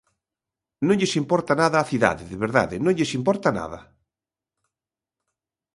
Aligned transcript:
Non 0.85 0.97
lles 0.99 1.13
importa 1.21 1.53
nada 1.61 1.75
a 1.79 1.87
cidade, 1.91 2.23
de 2.31 2.37
verdade, 2.45 2.75
non 2.83 2.95
lles 2.97 3.11
importa 3.19 3.55
nada. 3.59 3.79